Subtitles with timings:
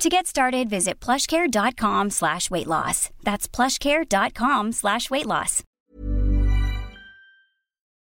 [0.00, 3.10] To get started, visit plushcare.com slash weight loss.
[3.22, 5.62] That's plushcare.com slash weight loss.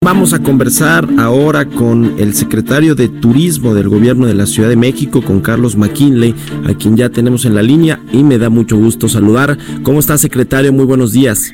[0.05, 4.77] Vamos a conversar ahora con el secretario de Turismo del Gobierno de la Ciudad de
[4.77, 6.37] México, con Carlos McKinley,
[6.69, 9.59] a quien ya tenemos en la línea y me da mucho gusto saludar.
[9.83, 10.73] ¿Cómo está, secretario?
[10.73, 11.53] Muy buenos días.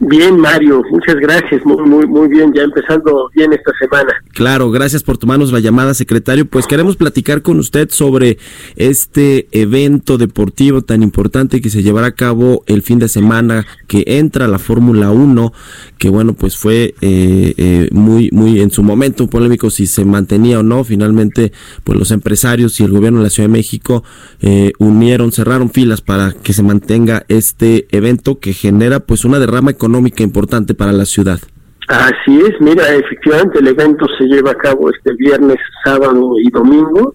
[0.00, 1.64] Bien, Mario, muchas gracias.
[1.64, 4.12] Muy, muy, muy bien, ya empezando bien esta semana.
[4.32, 6.44] Claro, gracias por tomarnos la llamada, secretario.
[6.44, 8.36] Pues queremos platicar con usted sobre
[8.76, 14.04] este evento deportivo tan importante que se llevará a cabo el fin de semana, que
[14.06, 15.52] entra la Fórmula 1,
[15.96, 20.60] que bueno, pues fue eh, eh, muy, muy en su momento polémico si se mantenía
[20.60, 20.84] o no.
[20.84, 21.52] Finalmente,
[21.84, 24.04] pues los empresarios y el gobierno de la Ciudad de México
[24.42, 29.70] eh, unieron, cerraron filas para que se mantenga este evento que genera pues una derrama
[29.70, 31.38] económica económica importante para la ciudad.
[31.86, 37.14] Así es, mira, efectivamente el evento se lleva a cabo este viernes, sábado y domingo.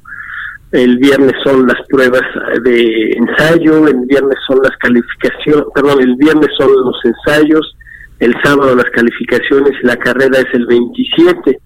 [0.71, 2.21] El viernes son las pruebas
[2.63, 7.75] de ensayo, el viernes son las calificaciones, perdón, el viernes son los ensayos,
[8.19, 11.59] el sábado las calificaciones la carrera es el 27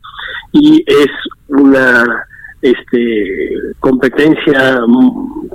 [0.54, 1.12] y es
[1.50, 2.04] una
[2.64, 4.80] este competencia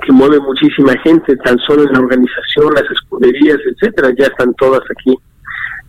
[0.01, 4.79] que mueve muchísima gente, tan solo en la organización, las escuderías, etcétera, ya están todas
[4.89, 5.13] aquí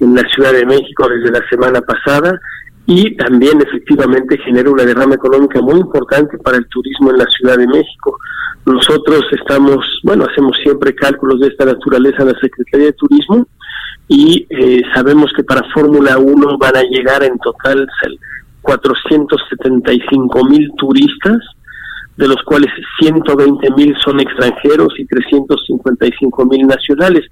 [0.01, 2.39] en la Ciudad de México desde la semana pasada
[2.87, 7.57] y también efectivamente genera una derrama económica muy importante para el turismo en la Ciudad
[7.57, 8.19] de México.
[8.67, 13.47] Nosotros estamos, bueno, hacemos siempre cálculos de esta naturaleza en la Secretaría de Turismo
[14.09, 17.89] y eh, sabemos que para Fórmula 1 van a llegar en total
[18.62, 21.39] 475 mil turistas,
[22.17, 27.27] de los cuales 120 mil son extranjeros y 355 mil nacionales.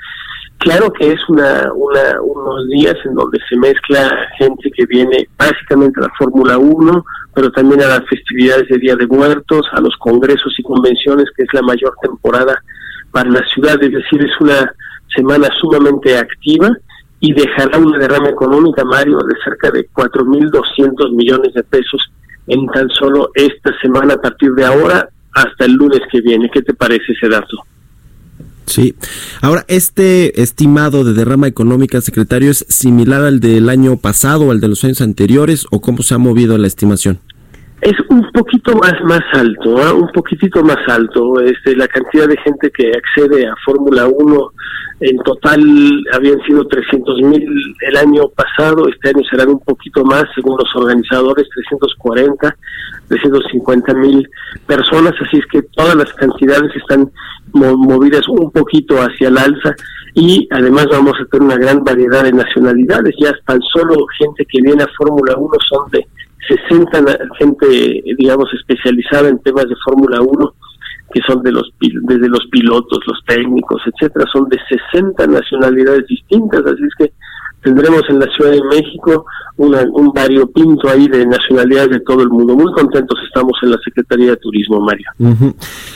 [0.59, 6.01] Claro que es una, una, unos días en donde se mezcla gente que viene básicamente
[6.01, 7.05] a la Fórmula 1,
[7.35, 11.45] pero también a las festividades de Día de Muertos, a los congresos y convenciones, que
[11.45, 12.63] es la mayor temporada
[13.11, 13.83] para la ciudad.
[13.83, 14.73] Es decir, es una
[15.15, 16.71] semana sumamente activa
[17.21, 22.11] y dejará una derrama económica, Mario, de cerca de 4.200 millones de pesos
[22.51, 26.51] en tan solo esta semana a partir de ahora hasta el lunes que viene.
[26.53, 27.57] ¿Qué te parece ese dato?
[28.67, 28.95] Sí.
[29.41, 34.69] Ahora, este estimado de derrama económica, secretario, ¿es similar al del año pasado al de
[34.69, 37.21] los años anteriores o cómo se ha movido la estimación?
[37.83, 39.95] Es un poquito más más alto, ¿ah?
[39.95, 41.41] un poquitito más alto.
[41.41, 44.53] Este, la cantidad de gente que accede a Fórmula 1
[45.01, 45.63] en total
[46.13, 47.43] habían sido 300 mil
[47.81, 52.55] el año pasado, este año serán un poquito más, según los organizadores, 340,
[53.09, 54.29] 350 mil
[54.67, 57.11] personas, así es que todas las cantidades están
[57.55, 59.75] movidas un poquito hacia el alza
[60.13, 64.61] y además vamos a tener una gran variedad de nacionalidades, ya tan solo gente que
[64.61, 66.07] viene a Fórmula 1 son de
[66.49, 70.55] 60 gente, digamos, especializada en temas de Fórmula 1,
[71.13, 74.59] que son de los desde los pilotos, los técnicos, etcétera, son de
[74.93, 77.13] 60 nacionalidades distintas, así es que
[77.63, 82.31] tendremos en la Ciudad de México una, un variopinto ahí de nacionalidades de todo el
[82.31, 82.57] mundo.
[82.57, 85.07] Muy contentos estamos en la Secretaría de Turismo, Mario.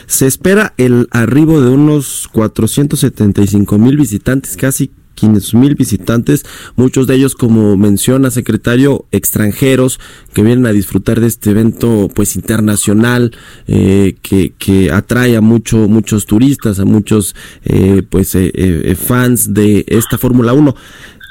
[0.07, 6.45] Se espera el arribo de unos 475 mil visitantes, casi 500 mil visitantes,
[6.77, 10.01] muchos de ellos, como menciona secretario, extranjeros
[10.33, 13.33] que vienen a disfrutar de este evento pues internacional
[13.67, 19.85] eh, que, que atrae a mucho, muchos turistas, a muchos eh, pues eh, fans de
[19.89, 20.75] esta Fórmula 1.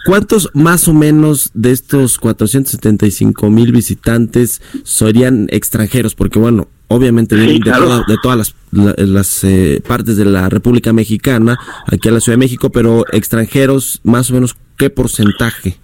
[0.06, 6.14] ¿Cuántos más o menos de estos 475 mil visitantes serían extranjeros?
[6.14, 12.10] Porque bueno, obviamente vienen de, de, todas las, eh, partes de la República Mexicana, aquí
[12.10, 15.78] a la Ciudad de México, pero extranjeros, más o menos, ¿qué porcentaje?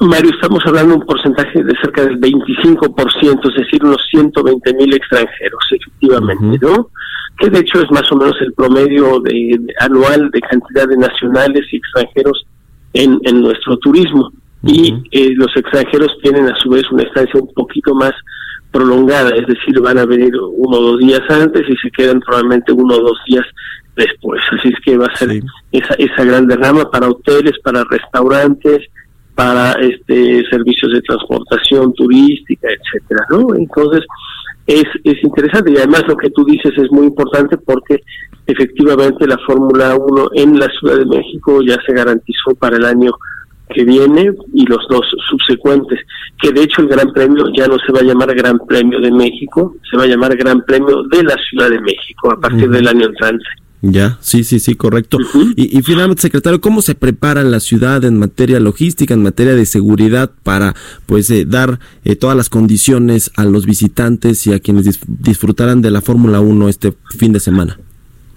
[0.00, 4.94] Mario, estamos hablando de un porcentaje de cerca del 25%, es decir, unos 120 mil
[4.94, 6.90] extranjeros, efectivamente, ¿no?
[7.38, 11.66] Que de hecho es más o menos el promedio de, anual de cantidad de nacionales
[11.72, 12.46] y extranjeros
[12.96, 14.32] en, en nuestro turismo.
[14.62, 18.12] Y eh, los extranjeros tienen a su vez una estancia un poquito más
[18.72, 22.72] prolongada, es decir, van a venir uno o dos días antes y se quedan probablemente
[22.72, 23.44] uno o dos días
[23.94, 24.40] después.
[24.58, 25.40] Así es que va a ser
[25.72, 28.82] esa, esa gran derrama para hoteles, para restaurantes,
[29.34, 33.54] para este servicios de transportación turística, etcétera, ¿no?
[33.54, 34.04] Entonces,
[34.66, 38.02] es, es interesante y además lo que tú dices es muy importante porque
[38.46, 43.12] efectivamente la Fórmula 1 en la Ciudad de México ya se garantizó para el año
[43.68, 45.98] que viene y los dos subsecuentes,
[46.40, 49.10] que de hecho el Gran Premio ya no se va a llamar Gran Premio de
[49.10, 52.86] México, se va a llamar Gran Premio de la Ciudad de México a partir del
[52.86, 53.44] año entrante.
[53.82, 55.18] Ya, sí, sí, sí, correcto.
[55.56, 60.30] y, finalmente, secretario, ¿cómo se prepara la ciudad en materia logística, en materia de seguridad
[60.42, 60.74] para,
[61.06, 65.90] pues, eh, dar eh, todas las condiciones a los visitantes y a quienes disfrutarán de
[65.90, 67.78] la Fórmula 1 este fin de semana?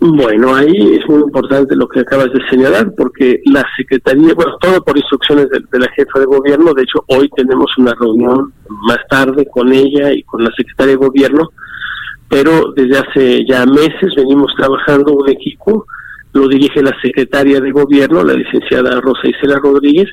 [0.01, 4.81] Bueno, ahí es muy importante lo que acabas de señalar, porque la Secretaría, bueno, todo
[4.81, 8.53] por instrucciones de, la jefa de gobierno, de hecho hoy tenemos una reunión
[8.87, 11.49] más tarde con ella y con la Secretaria de Gobierno,
[12.29, 15.85] pero desde hace ya meses venimos trabajando un equipo,
[16.33, 20.09] lo dirige la Secretaria de Gobierno, la licenciada Rosa Isela Rodríguez,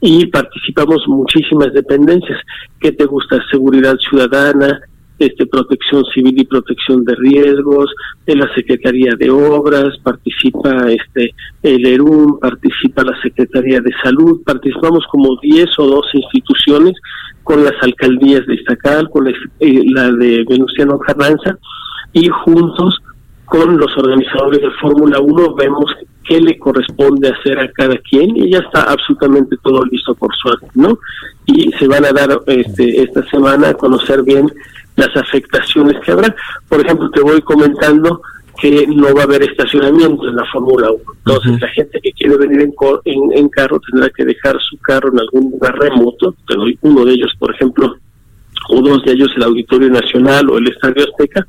[0.00, 2.38] y participamos muchísimas dependencias.
[2.78, 3.40] ¿Qué te gusta?
[3.50, 4.78] Seguridad ciudadana,
[5.18, 7.90] este, protección civil y protección de riesgos,
[8.26, 15.04] de la Secretaría de Obras, participa este el ERUM, participa la Secretaría de Salud, participamos
[15.10, 16.94] como 10 o 12 instituciones
[17.44, 19.30] con las alcaldías de Iztacal, con la,
[19.60, 21.56] eh, la de Venustiano Carranza,
[22.12, 22.98] y juntos
[23.44, 25.94] con los organizadores de Fórmula 1 vemos
[26.24, 30.66] qué le corresponde hacer a cada quien y ya está absolutamente todo listo por suerte,
[30.74, 30.98] ¿no?
[31.46, 34.50] Y se van a dar este, esta semana a conocer bien
[34.96, 36.34] las afectaciones que habrá.
[36.68, 38.22] Por ejemplo, te voy comentando
[38.60, 41.02] que no va a haber estacionamiento en la Fórmula 1.
[41.26, 45.20] Entonces, la gente que quiere venir en, en, carro tendrá que dejar su carro en
[45.20, 46.34] algún lugar remoto.
[46.46, 47.96] Te doy uno de ellos, por ejemplo,
[48.68, 51.46] o dos de ellos el Auditorio Nacional o el Estadio Azteca.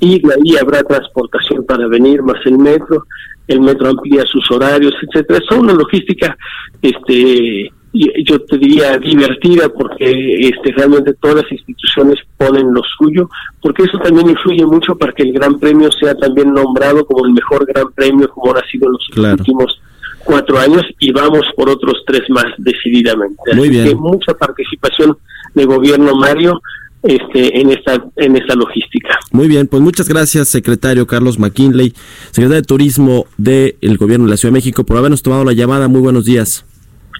[0.00, 3.06] Y de ahí habrá transportación para venir, más el metro.
[3.48, 5.40] El metro amplía sus horarios, etcétera.
[5.42, 6.36] Es una logística
[6.80, 13.28] este yo te diría divertida porque este realmente todas las instituciones ponen lo suyo
[13.60, 17.32] porque eso también influye mucho para que el Gran Premio sea también nombrado como el
[17.32, 19.80] mejor Gran Premio como ha sido en los últimos
[20.24, 23.88] cuatro años y vamos por otros tres más decididamente Muy Así bien.
[23.88, 25.18] que mucha participación
[25.54, 26.62] de gobierno Mario
[27.02, 29.18] este, en esta en esta logística.
[29.32, 31.92] Muy bien, pues muchas gracias, secretario Carlos McKinley,
[32.30, 35.88] secretario de Turismo del Gobierno de la Ciudad de México, por habernos tomado la llamada.
[35.88, 36.64] Muy buenos días.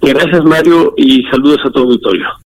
[0.02, 2.41] Gracias Mario y saludos a todo el auditorio.